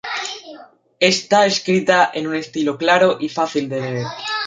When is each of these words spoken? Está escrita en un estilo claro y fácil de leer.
Está 0.99 1.45
escrita 1.45 2.09
en 2.11 2.25
un 2.25 2.33
estilo 2.33 2.75
claro 2.75 3.17
y 3.19 3.29
fácil 3.29 3.69
de 3.69 3.81
leer. 3.81 4.05